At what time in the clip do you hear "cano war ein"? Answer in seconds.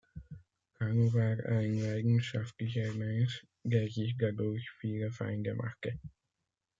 0.73-1.75